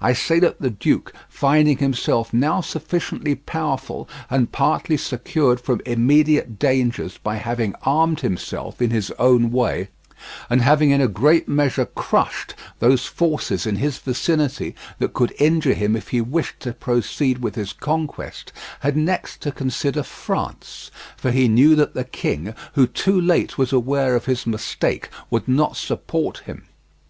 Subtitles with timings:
[0.00, 6.58] I say that the duke, finding himself now sufficiently powerful and partly secured from immediate
[6.58, 9.88] dangers by having armed himself in his own way,
[10.48, 15.74] and having in a great measure crushed those forces in his vicinity that could injure
[15.74, 21.30] him if he wished to proceed with his conquest, had next to consider France, for
[21.30, 25.76] he knew that the king, who too late was aware of his mistake, would not
[25.76, 26.64] support him.